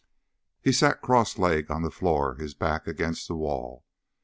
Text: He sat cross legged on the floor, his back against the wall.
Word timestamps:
He 0.63 0.71
sat 0.71 1.03
cross 1.03 1.37
legged 1.37 1.69
on 1.69 1.83
the 1.83 1.91
floor, 1.91 2.33
his 2.33 2.55
back 2.55 2.87
against 2.87 3.27
the 3.27 3.35
wall. 3.35 3.85